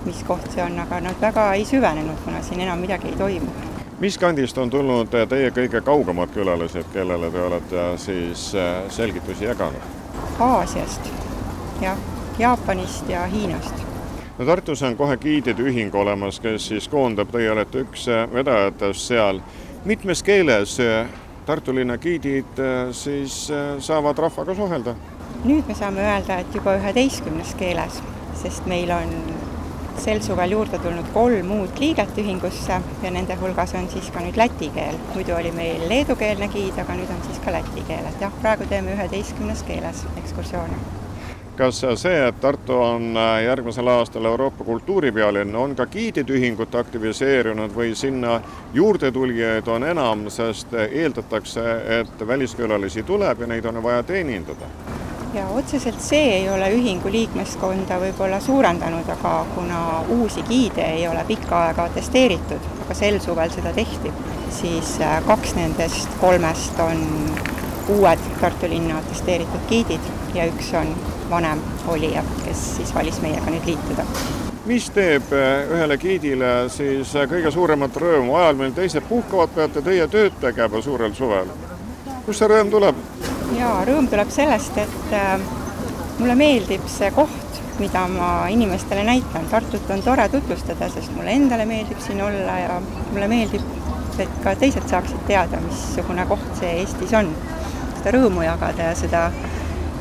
mis 0.04 0.22
koht 0.26 0.46
see 0.54 0.62
on, 0.64 0.78
aga 0.80 1.00
nad 1.04 1.20
väga 1.20 1.52
ei 1.54 1.64
süvenenud, 1.68 2.20
kuna 2.24 2.42
siin 2.42 2.60
enam 2.64 2.78
midagi 2.78 3.12
ei 3.12 3.16
toimu. 3.18 3.50
mis 4.00 4.18
kandist 4.18 4.58
on 4.58 4.70
tulnud 4.70 5.10
teie 5.10 5.50
kõige 5.50 5.80
kaugemad 5.84 6.30
külalised, 6.34 6.86
kellele 6.92 7.30
te 7.30 7.42
olete 7.42 7.86
siis 7.98 8.54
äh, 8.54 8.86
selgitusi 8.88 9.44
jaganud? 9.44 9.82
Aasiast, 10.40 11.12
jah, 11.82 11.98
Jaapanist 12.38 13.08
ja 13.08 13.26
Hiinast 13.26 13.74
no 14.38 14.44
Tartus 14.44 14.82
on 14.82 14.96
kohe 14.96 15.16
giidide 15.16 15.62
ühing 15.62 15.94
olemas, 15.94 16.40
kes 16.40 16.68
siis 16.68 16.88
koondab, 16.88 17.32
teie 17.34 17.50
olete 17.50 17.82
üks 17.82 18.06
vedajatest 18.32 19.08
seal. 19.10 19.40
mitmes 19.84 20.22
keeles 20.22 20.78
Tartu 21.48 21.72
linna 21.72 21.96
giidid 21.96 22.58
äh, 22.60 22.90
siis 22.92 23.50
äh, 23.50 23.78
saavad 23.80 24.18
rahvaga 24.20 24.54
suhelda? 24.54 24.92
nüüd 25.48 25.68
me 25.70 25.76
saame 25.78 26.02
öelda, 26.04 26.36
et 26.42 26.52
juba 26.52 26.74
üheteistkümnes 26.76 27.54
keeles, 27.56 28.02
sest 28.42 28.66
meil 28.68 28.90
on 28.92 29.14
sel 30.02 30.20
suvel 30.26 30.52
juurde 30.52 30.80
tulnud 30.82 31.08
kolm 31.14 31.54
uut 31.56 31.80
liiget 31.80 32.20
ühingusse 32.20 32.80
ja 33.04 33.14
nende 33.14 33.38
hulgas 33.40 33.72
on 33.80 33.88
siis 33.94 34.12
ka 34.12 34.20
nüüd 34.26 34.36
läti 34.36 34.68
keel. 34.76 35.00
muidu 35.14 35.38
oli 35.38 35.54
meil 35.56 35.88
leedukeelne 35.88 36.52
giid, 36.52 36.76
aga 36.84 37.00
nüüd 37.00 37.16
on 37.16 37.24
siis 37.30 37.40
ka 37.44 37.56
läti 37.56 37.88
keel, 37.88 38.12
et 38.12 38.24
jah, 38.28 38.40
praegu 38.44 38.68
teeme 38.68 38.92
üheteistkümnes 38.98 39.64
keeles 39.70 40.04
ekskursioone 40.24 41.07
kas 41.58 41.80
see, 41.94 42.18
et 42.28 42.40
Tartu 42.40 42.76
on 42.80 43.16
äh, 43.16 43.42
järgmisel 43.44 43.88
aastal 43.90 44.24
Euroopa 44.30 44.64
kultuuripealinn, 44.64 45.56
on 45.56 45.74
ka 45.76 45.86
giidide 45.90 46.32
ühingut 46.38 46.74
aktiviseerunud 46.74 47.74
või 47.74 47.94
sinna 47.98 48.38
juurdetulijaid 48.74 49.66
on 49.68 49.84
enam, 49.90 50.28
sest 50.30 50.74
eeldatakse, 50.78 51.66
et 52.00 52.26
väliskülalisi 52.26 53.02
tuleb 53.02 53.42
ja 53.42 53.50
neid 53.50 53.66
on 53.66 53.82
vaja 53.82 54.02
teenindada? 54.02 54.70
ja 55.34 55.44
otseselt 55.52 56.00
see 56.00 56.30
ei 56.38 56.46
ole 56.50 56.70
ühingu 56.72 57.10
liikmeskonda 57.12 57.98
võib-olla 58.00 58.38
suurendanud, 58.40 59.10
aga 59.12 59.32
kuna 59.54 59.80
uusi 60.14 60.42
giide 60.48 60.86
ei 60.94 61.04
ole 61.08 61.20
pikka 61.28 61.66
aega 61.66 61.84
atesteeritud, 61.90 62.70
aga 62.86 62.96
sel 62.96 63.20
suvel 63.20 63.52
seda 63.52 63.74
tehti, 63.76 64.12
siis 64.62 64.96
äh, 65.04 65.18
kaks 65.26 65.52
nendest 65.58 66.16
kolmest 66.22 66.80
on 66.80 67.04
uued 67.88 68.26
Tartu 68.40 68.68
linna 68.68 68.98
atesteeritud 68.98 69.64
giidid 69.68 70.10
ja 70.34 70.46
üks 70.50 70.72
on 70.76 70.92
vanem 71.30 71.62
olija, 71.88 72.22
kes 72.44 72.64
siis 72.76 72.94
valis 72.94 73.20
meiega 73.24 73.50
nüüd 73.50 73.66
liituda. 73.68 74.04
mis 74.68 74.90
teeb 74.92 75.32
eh, 75.32 75.70
ühele 75.72 75.96
giidile 75.98 76.52
siis 76.68 77.14
eh, 77.16 77.28
kõige 77.28 77.50
suuremat 77.50 77.96
rõõmu 77.96 78.36
ajal, 78.36 78.58
mil 78.60 78.76
teised 78.76 79.06
puhkavad, 79.08 79.54
peate 79.54 79.82
teie 79.82 80.08
tööd 80.08 80.36
tegema 80.40 80.82
suurel 80.84 81.14
suvel? 81.16 81.48
kust 82.26 82.42
see 82.42 82.50
rõõm 82.52 82.70
tuleb? 82.72 83.00
jaa, 83.56 83.84
rõõm 83.88 84.08
tuleb 84.12 84.30
sellest, 84.32 84.76
et 84.84 85.16
äh, 85.16 85.40
mulle 86.18 86.34
meeldib 86.38 86.84
see 86.90 87.10
koht, 87.16 87.60
mida 87.78 88.04
ma 88.10 88.30
inimestele 88.50 89.04
näitan. 89.06 89.46
Tartut 89.50 89.90
on 89.90 90.02
tore 90.02 90.28
tutvustada, 90.28 90.88
sest 90.90 91.14
mulle 91.16 91.36
endale 91.38 91.66
meeldib 91.66 92.00
siin 92.02 92.22
olla 92.22 92.58
ja 92.58 92.80
mulle 93.12 93.28
meeldib, 93.30 93.62
et 94.18 94.40
ka 94.42 94.54
teised 94.58 94.88
saaksid 94.90 95.22
teada, 95.30 95.60
missugune 95.62 96.26
koht 96.26 96.48
see 96.58 96.72
Eestis 96.80 97.14
on. 97.14 97.30
Seda 98.08 98.16
rõõmu 98.16 98.42
jagada 98.42 98.88
ja 98.88 98.94
seda 98.96 99.28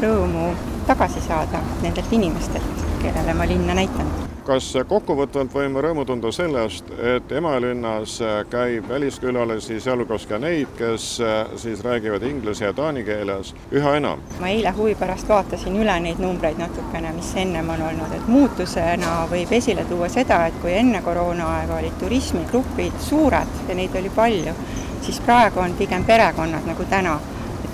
rõõmu 0.02 0.54
tagasi 0.88 1.20
saada 1.22 1.60
nendelt 1.82 2.12
inimestelt, 2.12 2.86
kellele 3.02 3.34
ma 3.34 3.48
linna 3.48 3.74
näitan. 3.76 4.08
kas 4.48 4.70
kokkuvõtvalt 4.88 5.52
võime 5.52 5.82
rõõmu 5.84 6.06
tunda 6.08 6.32
sellest, 6.32 6.88
et 7.04 7.32
Emalinnas 7.36 8.22
käib 8.50 8.88
väliskülalisi, 8.88 9.82
sealhulgas 9.84 10.26
ka 10.26 10.40
neid, 10.40 10.72
kes 10.78 11.20
siis 11.60 11.84
räägivad 11.84 12.24
inglise 12.24 12.66
ja 12.66 12.74
taani 12.74 13.04
keeles, 13.04 13.54
üha 13.76 13.98
enam? 13.98 14.24
ma 14.40 14.48
eile 14.48 14.72
huvi 14.72 14.96
pärast 14.96 15.28
vaatasin 15.28 15.76
üle 15.76 16.00
neid 16.00 16.24
numbreid 16.24 16.64
natukene, 16.64 17.12
mis 17.12 17.36
ennem 17.36 17.70
on 17.70 17.88
olnud, 17.92 18.16
et 18.16 18.28
muutusena 18.28 19.28
võib 19.28 19.52
esile 19.52 19.84
tuua 19.86 20.08
seda, 20.10 20.46
et 20.48 20.62
kui 20.62 20.72
enne 20.72 21.02
koroonaaega 21.02 21.82
olid 21.82 22.00
turismigrupid 22.00 23.02
suured 23.04 23.66
ja 23.68 23.76
neid 23.76 24.00
oli 24.00 24.10
palju, 24.16 24.56
siis 25.02 25.20
praegu 25.20 25.60
on 25.60 25.76
pigem 25.76 26.08
perekonnad 26.08 26.72
nagu 26.72 26.88
täna 26.88 27.20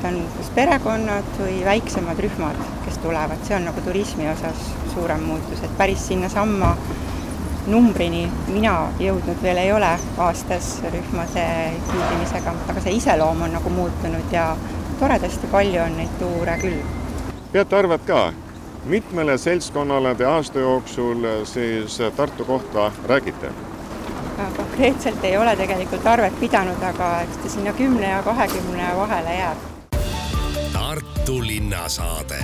et 0.03 0.09
on 0.09 0.23
kas 0.37 0.49
perekonnad 0.55 1.27
või 1.39 1.61
väiksemad 1.65 2.19
rühmad, 2.19 2.59
kes 2.85 2.97
tulevad, 2.99 3.39
see 3.47 3.55
on 3.55 3.67
nagu 3.69 3.81
turismi 3.85 4.27
osas 4.31 4.65
suurem 4.93 5.23
muutus, 5.23 5.63
et 5.63 5.77
päris 5.77 6.07
sinnasamma 6.07 6.75
numbrini 7.67 8.25
mina 8.51 8.89
jõudnud 8.99 9.39
veel 9.43 9.61
ei 9.61 9.71
ole 9.71 9.93
aastas 10.17 10.81
rühmade 10.91 11.47
liidimisega, 11.93 12.55
aga 12.67 12.83
see 12.83 12.97
iseloom 12.99 13.45
on 13.47 13.55
nagu 13.55 13.71
muutunud 13.71 14.35
ja 14.35 14.49
toredasti 14.99 15.47
palju 15.51 15.81
on 15.85 15.97
neid 15.97 16.19
tuure 16.19 16.57
küll. 16.59 16.81
peate 17.51 17.75
arvet 17.75 18.07
ka, 18.07 18.23
mitmele 18.85 19.37
seltskonnale 19.37 20.15
te 20.15 20.25
aasta 20.25 20.59
jooksul 20.59 21.27
siis 21.47 22.01
Tartu 22.15 22.45
kohta 22.45 22.91
räägite? 23.07 23.51
konkreetselt 24.57 25.23
ei 25.23 25.37
ole 25.37 25.55
tegelikult 25.55 26.07
arvet 26.07 26.39
pidanud, 26.39 26.81
aga 26.83 27.19
eks 27.21 27.37
ta 27.37 27.49
sinna 27.49 27.73
kümne 27.73 28.09
ja 28.09 28.23
kahekümne 28.25 28.95
vahele 28.97 29.35
jääb 29.37 29.72
Tartu 31.23 31.41
linnasaade. 31.47 32.35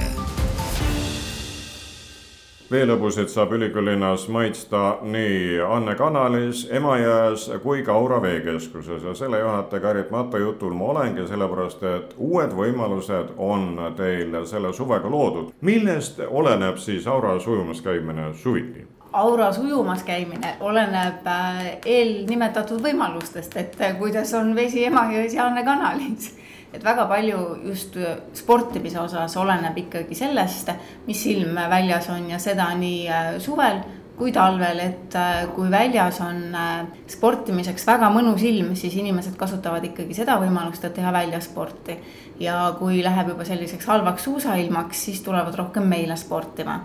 veelõbusid 2.71 3.27
saab 3.27 3.51
ülikoolilinnas 3.57 4.27
maitsta 4.31 4.99
nii 5.03 5.57
Anne 5.67 5.95
kanalis, 5.99 6.61
Emajões 6.71 7.49
kui 7.63 7.83
ka 7.83 7.91
Aura 7.93 8.21
veekeskuses 8.23 9.03
ja 9.03 9.13
selle 9.19 9.41
juhataja 9.43 9.81
Karit 9.83 10.11
Matta 10.15 10.39
jutul 10.39 10.71
ma 10.79 10.93
olengi, 10.93 11.27
sellepärast 11.27 11.83
et 11.91 12.15
uued 12.17 12.55
võimalused 12.55 13.35
on 13.35 13.67
teil 13.99 14.39
selle 14.47 14.71
suvega 14.73 15.11
loodud. 15.11 15.51
millest 15.61 16.23
oleneb 16.29 16.79
siis 16.79 17.07
Auras 17.07 17.47
ujumas 17.47 17.81
käimine 17.81 18.33
suviti? 18.33 18.87
auras 19.13 19.59
ujumas 19.59 20.03
käimine 20.03 20.55
oleneb 20.59 21.27
äh, 21.27 21.63
eelnimetatud 21.85 22.79
võimalustest, 22.79 23.57
et 23.57 23.75
kuidas 23.99 24.33
on 24.33 24.55
vesi 24.55 24.85
Emajões 24.85 25.35
ja 25.35 25.51
Anne 25.51 25.67
kanalis 25.67 26.37
et 26.73 26.83
väga 26.83 27.05
palju 27.09 27.39
just 27.65 27.97
sportimise 28.37 28.99
osas 29.01 29.37
oleneb 29.41 29.77
ikkagi 29.85 30.15
sellest, 30.15 30.69
mis 31.07 31.23
ilm 31.31 31.57
väljas 31.69 32.09
on 32.13 32.29
ja 32.29 32.39
seda 32.41 32.69
nii 32.77 33.07
äh, 33.09 33.31
suvel 33.41 33.81
kui 34.19 34.33
talvel, 34.35 34.81
et 34.83 35.15
äh, 35.15 35.45
kui 35.55 35.69
väljas 35.71 36.19
on 36.21 36.55
äh, 36.55 36.87
sportimiseks 37.07 37.87
väga 37.87 38.09
mõnus 38.13 38.43
ilm, 38.43 38.73
siis 38.75 38.97
inimesed 38.99 39.37
kasutavad 39.39 39.85
ikkagi 39.87 40.17
seda 40.17 40.35
võimalust, 40.41 40.83
et 40.85 40.97
teha 40.99 41.13
väljasporti. 41.15 41.97
ja 42.39 42.73
kui 42.79 43.03
läheb 43.03 43.33
juba 43.33 43.45
selliseks 43.45 43.85
halvaks 43.85 44.23
suusailmaks, 44.23 45.05
siis 45.05 45.21
tulevad 45.23 45.55
rohkem 45.55 45.87
meile 45.87 46.15
sportima 46.17 46.79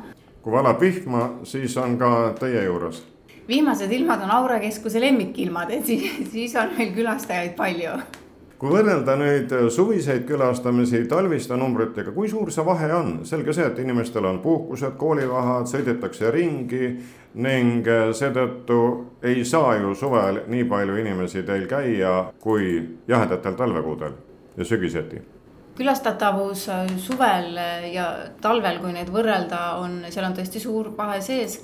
kui 0.45 0.53
valab 0.53 0.81
vihma, 0.81 1.29
siis 1.49 1.77
on 1.81 1.99
ka 1.99 2.35
teie 2.41 2.65
juures 2.65 3.03
viimased 3.49 3.93
ilmad 3.93 4.23
on 4.25 4.31
Aura 4.31 4.59
keskuse 4.61 5.01
lemmikilmad, 5.01 5.71
et 5.71 5.87
siis, 5.87 6.05
siis 6.33 6.55
on 6.57 6.71
meil 6.79 6.95
külastajaid 6.97 7.57
palju. 7.59 7.99
Kui 8.65 8.73
võrrelda 8.73 9.13
nüüd 9.21 9.51
suviseid 9.69 10.23
külastamisi 10.25 11.03
talviste 11.09 11.57
numbritega, 11.61 12.15
kui 12.17 12.31
suur 12.33 12.49
see 12.53 12.65
vahe 12.65 12.89
on? 12.97 13.11
selge 13.29 13.53
see, 13.53 13.67
et 13.69 13.81
inimestel 13.83 14.25
on 14.25 14.39
puhkused, 14.41 14.95
koolivaheajad, 14.97 15.69
sõidetakse 15.69 16.31
ringi 16.33 16.89
ning 17.45 17.85
seetõttu 18.17 18.79
ei 19.21 19.45
saa 19.45 19.75
ju 19.83 19.93
suvel 19.99 20.47
nii 20.49 20.65
palju 20.71 20.97
inimesi 21.03 21.45
teil 21.45 21.69
käia 21.69 22.15
kui 22.41 22.79
jahedatel 23.09 23.59
talvekuudel 23.59 24.17
ja 24.57 24.65
sügiseti 24.65 25.21
külastatavus 25.77 26.69
suvel 27.03 27.59
ja 27.93 28.07
talvel, 28.41 28.79
kui 28.81 28.95
neid 28.95 29.11
võrrelda, 29.13 29.75
on, 29.83 30.05
seal 30.09 30.31
on 30.31 30.37
tõesti 30.39 30.63
suur 30.63 30.93
vahe 30.97 31.21
sees 31.21 31.59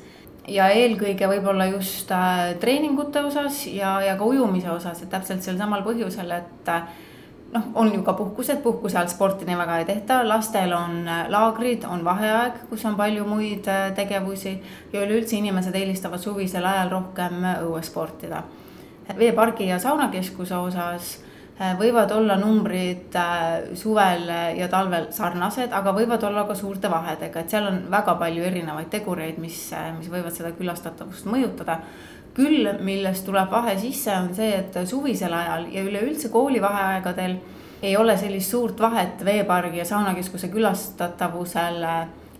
ja 0.48 0.70
eelkõige 0.72 1.28
võib-olla 1.28 1.66
just 1.70 2.10
äh, 2.14 2.54
treeningute 2.60 3.22
osas 3.26 3.64
ja, 3.66 3.98
ja 4.04 4.16
ka 4.18 4.26
ujumise 4.26 4.70
osas, 4.72 5.02
et 5.02 5.10
täpselt 5.12 5.44
sel 5.44 5.58
samal 5.60 5.84
põhjusel, 5.86 6.30
et 6.36 6.70
äh, 6.72 6.88
noh, 7.54 7.70
on 7.82 7.92
ju 7.94 8.02
ka 8.06 8.14
puhkused, 8.18 8.62
puhkuse 8.64 8.98
all 8.98 9.10
sporti 9.12 9.48
nii 9.48 9.58
väga 9.60 9.78
ei 9.80 9.88
tehta, 9.88 10.20
lastel 10.28 10.72
on 10.76 11.02
äh, 11.08 11.24
laagrid, 11.32 11.84
on 11.88 12.04
vaheaeg, 12.06 12.64
kus 12.70 12.84
on 12.88 12.96
palju 12.98 13.26
muid 13.28 13.68
tegevusi 13.96 14.56
ja 14.92 15.04
üleüldse 15.04 15.36
inimesed 15.38 15.76
eelistavad 15.76 16.22
suvisel 16.22 16.66
ajal 16.66 16.94
rohkem 16.96 17.44
õues 17.60 17.92
sportida. 17.92 18.44
veepargi 19.18 19.66
ja 19.66 19.78
saunakeskuse 19.78 20.56
osas 20.56 21.18
võivad 21.60 22.12
olla 22.16 22.36
numbrid 22.40 23.16
äh, 23.20 23.74
suvel 23.76 24.28
ja 24.56 24.68
talvel 24.72 25.10
sarnased, 25.12 25.72
aga 25.76 25.92
võivad 25.92 26.22
olla 26.24 26.46
ka 26.48 26.56
suurte 26.56 26.88
vahedega, 26.90 27.42
et 27.42 27.52
seal 27.52 27.68
on 27.68 27.82
väga 27.92 28.14
palju 28.20 28.46
erinevaid 28.48 28.88
tegureid, 28.92 29.36
mis, 29.42 29.66
äh, 29.76 29.90
mis 29.98 30.08
võivad 30.12 30.32
seda 30.36 30.54
külastatavust 30.56 31.28
mõjutada. 31.28 31.80
küll, 32.30 32.68
millest 32.80 33.24
tuleb 33.26 33.50
vahe 33.50 33.72
sisse, 33.78 34.12
on 34.14 34.28
see, 34.34 34.52
et 34.54 34.76
suvisel 34.86 35.32
ajal 35.34 35.64
ja 35.74 35.82
üleüldse 35.82 36.28
koolivaheaegadel 36.30 37.34
ei 37.82 37.96
ole 37.96 38.16
sellist 38.16 38.50
suurt 38.50 38.80
vahet 38.80 39.24
veepargi 39.24 39.78
ja 39.78 39.84
saunakeskuse 39.84 40.48
külastatavusel 40.48 41.82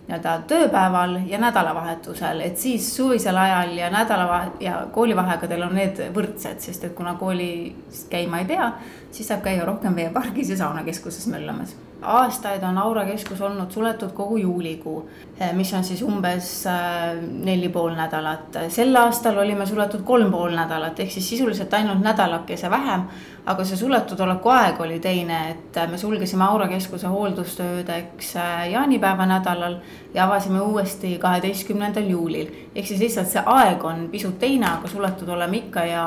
nii-öelda 0.07 0.37
tööpäeval 0.47 1.17
ja 1.27 1.37
nädalavahetusel, 1.39 2.41
et 2.41 2.57
siis 2.57 2.95
suvisel 2.95 3.37
ajal 3.37 3.75
ja 3.77 3.89
nädalavahe- 3.89 4.51
ja 4.59 4.87
koolivaheaegadel 4.91 5.63
on 5.63 5.75
need 5.75 6.01
võrdsed, 6.15 6.59
sest 6.59 6.83
et 6.83 6.95
kuna 6.95 7.13
koolis 7.19 8.07
käima 8.09 8.39
ei 8.39 8.45
pea, 8.45 8.71
siis 9.11 9.27
saab 9.27 9.41
käia 9.43 9.65
rohkem 9.65 9.95
veepargis 9.95 10.49
ja 10.49 10.57
saunakeskuses 10.57 11.27
möllamas. 11.27 11.75
aastaid 12.01 12.63
on 12.63 12.77
Aura 12.77 13.05
keskus 13.05 13.41
olnud 13.41 13.71
suletud 13.71 14.11
kogu 14.17 14.37
juulikuu, 14.37 15.09
mis 15.53 15.73
on 15.73 15.83
siis 15.83 16.01
umbes 16.01 16.65
äh, 16.67 17.19
neli 17.21 17.69
pool 17.69 17.93
nädalat. 17.95 18.57
sel 18.69 18.95
aastal 18.95 19.37
olime 19.37 19.65
suletud 19.65 20.01
kolm 20.01 20.31
pool 20.31 20.55
nädalat, 20.55 20.99
ehk 20.99 21.11
siis 21.11 21.29
sisuliselt 21.29 21.73
ainult 21.73 22.01
nädalakese 22.01 22.69
vähem 22.69 23.05
aga 23.45 23.63
see 23.65 23.77
suletud 23.77 24.19
oleku 24.21 24.51
aeg 24.53 24.79
oli 24.85 24.99
teine, 25.01 25.39
et 25.51 25.79
me 25.89 25.97
sulgesime 25.97 26.45
Aura 26.45 26.67
keskuse 26.69 27.09
hooldustöödeks 27.09 28.33
jaanipäeva 28.71 29.25
nädalal 29.25 29.79
ja 30.13 30.25
avasime 30.27 30.61
uuesti 30.61 31.17
kaheteistkümnendal 31.17 32.09
juulil. 32.09 32.51
ehk 32.75 32.87
siis 32.87 32.99
lihtsalt 32.99 33.27
see 33.27 33.43
aeg 33.45 33.85
on 33.85 34.07
pisut 34.11 34.37
teine, 34.39 34.69
aga 34.77 34.87
suletud 34.87 35.29
oleme 35.29 35.57
ikka 35.57 35.85
ja, 35.85 36.05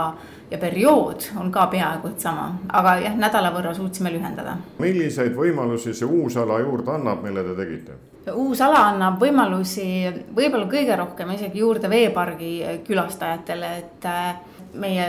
ja 0.50 0.58
periood 0.58 1.28
on 1.40 1.52
ka 1.52 1.66
peaaegu 1.72 2.08
et 2.12 2.20
sama, 2.20 2.48
aga 2.72 2.96
jah, 3.02 3.16
nädala 3.18 3.52
võrra 3.54 3.74
suutsime 3.74 4.12
lühendada. 4.12 4.56
milliseid 4.78 5.36
võimalusi 5.36 5.94
see 5.94 6.06
uus 6.08 6.36
ala 6.36 6.60
juurde 6.60 6.92
annab, 6.94 7.22
mille 7.24 7.44
te 7.44 7.54
tegite? 7.62 7.98
uus 8.32 8.60
ala 8.64 8.86
annab 8.90 9.20
võimalusi 9.20 9.86
võib-olla 10.36 10.68
kõige 10.70 10.96
rohkem 10.96 11.30
isegi 11.36 11.60
juurde 11.60 11.90
veepargi 11.90 12.54
külastajatele, 12.86 13.76
et 13.78 14.08
äh, 14.08 14.34
meie 14.74 15.08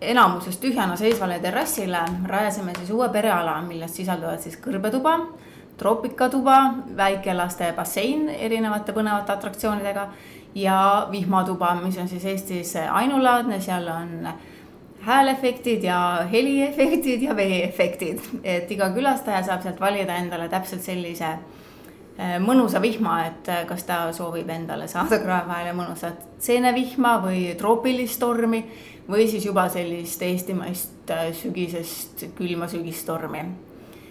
enamuses 0.00 0.56
tühjana 0.62 0.96
seisvale 0.96 1.38
terrassile 1.42 2.00
rajasime 2.26 2.74
siis 2.78 2.90
uue 2.94 3.08
pereala, 3.12 3.58
milles 3.66 3.96
sisalduvad 3.96 4.40
siis 4.42 4.56
kõrbetuba, 4.62 5.18
troopikatuba, 5.78 6.58
väikelaste 6.96 7.72
bassein 7.76 8.28
erinevate 8.28 8.94
põnevate 8.94 9.34
atraktsioonidega 9.34 10.08
ja 10.58 11.08
vihmatuba, 11.10 11.74
mis 11.82 11.98
on 11.98 12.08
siis 12.08 12.24
Eestis 12.24 12.74
ainulaadne, 12.76 13.60
seal 13.60 13.86
on 13.92 14.30
häälefektid 15.06 15.84
ja 15.84 16.26
heliefektid 16.32 17.22
ja 17.22 17.36
veeefektid, 17.36 18.20
et 18.44 18.70
iga 18.70 18.90
külastaja 18.94 19.42
saab 19.46 19.62
sealt 19.62 19.80
valida 19.80 20.16
endale 20.18 20.48
täpselt 20.48 20.82
sellise 20.82 21.30
eh, 22.18 22.36
mõnusa 22.42 22.82
vihma, 22.82 23.20
et 23.26 23.48
eh, 23.52 23.64
kas 23.68 23.86
ta 23.88 24.00
soovib 24.12 24.50
endale 24.50 24.88
saada 24.88 25.20
krae 25.22 25.46
vahele 25.48 25.74
mõnusat 25.78 26.26
seenevihma 26.42 27.18
või 27.24 27.44
troopilist 27.58 28.20
tormi 28.20 28.64
või 29.08 29.28
siis 29.30 29.46
juba 29.46 29.68
sellist 29.72 30.22
eestimaist 30.22 31.10
äh, 31.10 31.30
sügisest 31.32 32.26
külma 32.36 32.68
sügistormi. 32.68 33.44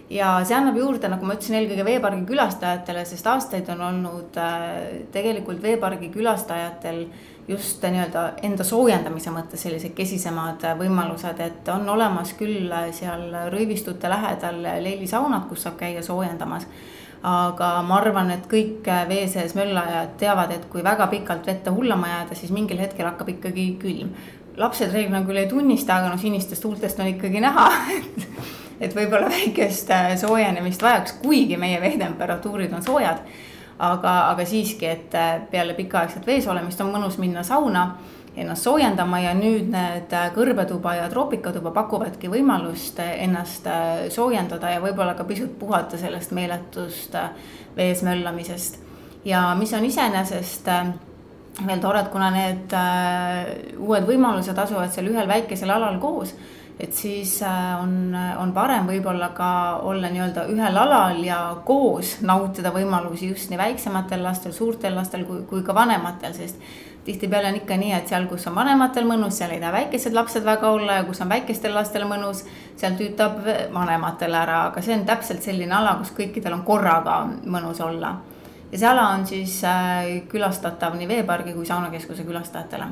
Ja 0.10 0.32
see 0.48 0.56
annab 0.56 0.78
juurde, 0.80 1.10
nagu 1.12 1.28
ma 1.28 1.36
ütlesin, 1.36 1.58
eelkõige 1.60 1.86
veepargi 1.88 2.26
külastajatele, 2.30 3.04
sest 3.08 3.28
aastaid 3.28 3.70
on 3.74 3.82
olnud 3.90 4.38
äh, 4.40 4.68
tegelikult 5.14 5.60
veepargi 5.64 6.12
külastajatel 6.14 7.06
just 7.48 7.84
nii-öelda 7.84 8.24
enda 8.44 8.64
soojendamise 8.68 9.32
mõttes 9.36 9.64
sellised 9.64 9.96
kesisemad 9.98 10.64
äh, 10.68 10.78
võimalused, 10.80 11.42
et 11.44 11.72
on 11.74 11.88
olemas 11.92 12.34
küll 12.40 12.72
seal 12.96 13.28
rõivistute 13.52 14.12
lähedal 14.12 14.62
leilisaunad, 14.84 15.48
kus 15.50 15.68
saab 15.68 15.80
käia 15.82 16.04
soojendamas. 16.04 16.68
Aga 17.28 17.80
ma 17.84 17.96
arvan, 17.98 18.30
et 18.32 18.44
kõik 18.48 18.86
vee 19.10 19.24
sees 19.28 19.56
möllajad 19.58 20.14
teavad, 20.22 20.52
et 20.54 20.68
kui 20.70 20.84
väga 20.86 21.08
pikalt 21.12 21.48
vette 21.50 21.74
hullama 21.74 22.12
jääda, 22.12 22.38
siis 22.38 22.54
mingil 22.54 22.78
hetkel 22.80 23.10
hakkab 23.10 23.32
ikkagi 23.34 23.72
külm. 23.82 24.12
Lapsed 24.58 24.94
reeglina 24.94 25.24
küll 25.26 25.42
ei 25.42 25.50
tunnista, 25.50 25.98
aga 25.98 26.14
noh, 26.14 26.22
sinistest 26.22 26.64
huultest 26.64 27.02
on 27.02 27.10
ikkagi 27.10 27.42
näha, 27.42 27.66
et, 27.98 28.28
et 28.82 28.96
võib-olla 28.96 29.30
väikest 29.38 29.92
äh, 29.92 30.12
soojenemist 30.20 30.84
vajaks, 30.84 31.18
kuigi 31.24 31.58
meie 31.58 31.82
veetemperatuurid 31.82 32.74
on 32.74 32.84
soojad. 32.84 33.24
aga, 33.80 34.12
aga 34.32 34.46
siiski, 34.46 34.86
et 34.86 35.16
äh, 35.16 35.42
peale 35.52 35.74
pikaaegset 35.78 36.26
vees 36.26 36.48
olemist 36.48 36.82
on 36.82 36.94
mõnus 36.94 37.18
minna 37.22 37.44
sauna 37.44 37.98
ennast 38.38 38.66
soojendama 38.66 39.20
ja 39.20 39.34
nüüd 39.38 39.70
need 39.74 40.14
äh, 40.14 40.32
kõrbetuba 40.34 40.96
ja 40.98 41.10
troopikatuba 41.10 41.72
pakuvadki 41.72 42.30
võimalust 42.30 43.00
ennast 43.00 43.70
soojendada 44.14 44.72
ja 44.74 44.82
võib-olla 44.82 45.14
ka 45.18 45.26
pisut 45.30 45.58
puhata 45.60 45.98
sellest 45.98 46.32
meeletust 46.32 47.18
vees 47.78 48.04
möllamisest. 48.04 48.80
ja 49.26 49.56
mis 49.60 49.74
on 49.74 49.86
iseenesest 49.86 50.70
veel 51.68 51.80
tore, 51.82 52.02
et 52.02 52.12
kuna 52.14 52.30
need 52.30 52.74
uued 53.78 54.06
võimalused 54.06 54.58
asuvad 54.58 54.94
seal 54.94 55.10
ühel 55.10 55.28
väikesel 55.28 55.70
alal 55.74 55.98
koos, 56.00 56.36
et 56.80 56.94
siis 56.94 57.42
äh, 57.42 57.82
on, 57.82 58.16
on 58.42 58.52
parem 58.54 58.86
võib-olla 58.90 59.32
ka 59.38 59.50
olla 59.90 60.12
nii-öelda 60.14 60.46
ühel 60.54 60.78
alal 60.78 61.24
ja 61.26 61.40
koos 61.66 62.18
nautida 62.22 62.74
võimalusi 62.76 63.32
just 63.32 63.50
nii 63.50 63.58
väiksematel 63.58 64.22
lastel, 64.24 64.54
suurtel 64.54 64.96
lastel 64.96 65.26
kui, 65.26 65.42
kui 65.50 65.66
ka 65.66 65.76
vanematel, 65.76 66.36
sest 66.38 66.62
tihtipeale 67.08 67.50
on 67.50 67.60
ikka 67.62 67.78
nii, 67.80 67.94
et 67.96 68.10
seal, 68.12 68.28
kus 68.28 68.46
on 68.50 68.56
vanematel 68.58 69.08
mõnus, 69.08 69.38
seal 69.40 69.56
ei 69.56 69.62
taha 69.64 69.74
väikesed 69.78 70.14
lapsed 70.14 70.46
väga 70.46 70.70
olla 70.76 71.00
ja 71.00 71.06
kus 71.08 71.22
on 71.24 71.32
väikestel 71.32 71.74
lastel 71.74 72.04
mõnus, 72.10 72.44
seal 72.78 72.98
tüütab 73.00 73.40
vanematel 73.74 74.36
ära, 74.36 74.66
aga 74.72 74.84
see 74.84 74.98
on 74.98 75.06
täpselt 75.08 75.46
selline 75.46 75.74
ala, 75.78 75.96
kus 76.02 76.12
kõikidel 76.18 76.60
on 76.60 76.66
korraga 76.68 77.22
mõnus 77.48 77.80
olla 77.82 78.18
ja 78.72 78.78
see 78.78 78.90
ala 78.90 79.10
on 79.16 79.28
siis 79.28 79.62
äh, 79.64 80.28
külastatav 80.30 80.98
nii 81.00 81.08
veepargi 81.08 81.56
kui 81.56 81.66
saunakeskuse 81.66 82.28
külastajatele. 82.28 82.90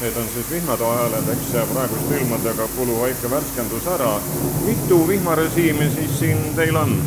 Need 0.00 0.16
on 0.16 0.28
siis 0.34 0.50
vihmatoa 0.50 0.96
hääled, 0.96 1.28
eks 1.32 1.72
praeguste 1.72 2.18
ilmadega 2.20 2.68
kuluva 2.76 3.06
ikka 3.06 3.30
värskendus 3.30 3.86
ära. 3.86 4.20
mitu 4.66 5.08
vihmarežiimi 5.08 5.90
siis 5.90 6.18
siin 6.18 6.54
teil 6.56 6.76
on? 6.76 7.02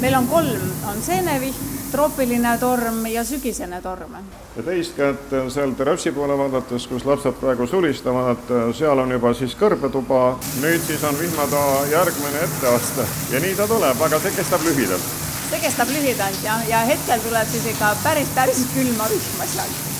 meil 0.00 0.14
on 0.14 0.26
kolm, 0.26 0.68
on 0.88 1.02
seenevihm, 1.02 1.54
troopiline 1.90 2.58
torm 2.58 3.06
ja 3.06 3.24
sügisene 3.24 3.80
torm. 3.82 4.14
ja 4.56 4.62
teist 4.62 4.96
kätt 4.96 5.32
seal 5.48 5.72
terrassi 5.78 6.12
poole 6.12 6.38
vaadates, 6.38 6.86
kus 6.86 7.04
lapsed 7.04 7.40
praegu 7.40 7.66
sulistavad, 7.66 8.52
seal 8.78 8.98
on 8.98 9.12
juba 9.16 9.32
siis 9.34 9.56
kõrbetuba, 9.60 10.36
nüüd 10.60 10.84
siis 10.86 11.04
on 11.04 11.18
vihmatoa 11.18 11.86
järgmine 11.92 12.44
etteaste 12.48 13.06
ja 13.32 13.40
nii 13.40 13.54
ta 13.56 13.68
tuleb, 13.68 14.02
aga 14.08 14.20
see 14.20 14.36
kestab 14.36 14.64
lühidalt. 14.68 15.14
see 15.50 15.60
kestab 15.60 15.88
lühidalt 15.88 16.44
ja, 16.44 16.60
ja 16.68 16.84
hetkel 16.92 17.24
tuleb 17.28 17.48
siis 17.48 17.72
ikka 17.74 17.94
päris, 18.04 18.28
päris 18.34 18.66
külma 18.74 19.08
vihma 19.08 19.48
sealt 19.54 19.99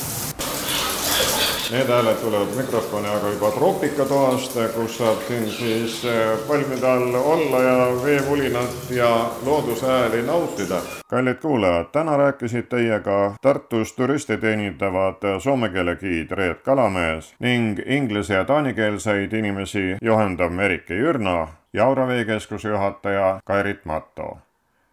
Need 1.71 1.89
hääled 1.89 2.15
tulevad 2.15 2.57
mikrofoni 2.57 3.09
aga 3.09 3.29
juba 3.31 3.51
troopikatoast, 3.51 4.57
kus 4.75 4.99
saab 4.99 5.23
siin 5.29 5.47
siis 5.51 6.05
eh, 6.05 6.39
palmide 6.49 6.87
all 6.87 7.15
olla 7.15 7.63
ja 7.63 7.77
veevulinat 8.05 8.91
ja 8.91 9.31
loodusehääli 9.47 10.23
nautida. 10.23 10.81
kallid 11.07 11.35
kuulajad, 11.35 11.87
täna 11.93 12.17
rääkisid 12.17 12.63
teiega 12.63 13.35
Tartus 13.43 13.93
turiste 13.93 14.37
teenindavad 14.37 15.23
soome 15.39 15.69
keele 15.69 15.97
giid 15.97 16.31
Reet 16.31 16.63
Kalamees 16.63 17.35
ning 17.39 17.79
inglise 17.87 18.35
ja 18.35 18.45
taanikeelseid 18.45 19.33
inimesi 19.33 19.97
juhendav 20.03 20.53
Merike 20.53 20.95
Jürna 20.95 21.49
ja 21.73 21.87
Aura 21.87 22.07
veekeskuse 22.07 22.69
juhataja 22.69 23.41
Kairit 23.45 23.85
Matto. 23.85 24.39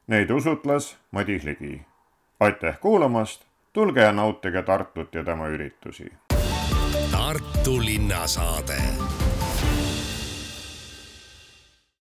Neid 0.08 0.30
usutles 0.30 0.96
Madis 1.12 1.44
Ligi 1.44 1.82
aitäh 2.40 2.80
kuulamast, 2.80 3.42
tulge 3.74 4.02
ja 4.02 4.12
nautige 4.12 4.62
Tartut 4.62 5.16
ja 5.16 5.24
tema 5.24 5.48
üritusi. 5.48 6.12
Tartu 7.12 7.86
linnasaade 7.86 8.82